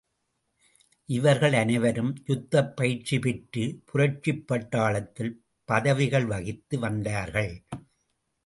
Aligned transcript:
இவர்கள் 1.09 1.53
அனைவரும் 1.53 2.23
யுத்தப் 2.27 2.75
பயிற்சி 2.75 3.19
பெற்று, 3.19 3.81
புரட்சிப் 3.85 4.43
பட்டாளத்தில் 4.47 5.33
பதவிகள் 5.69 6.25
வகித்து 6.25 6.79
வந்தார்கள். 6.79 7.53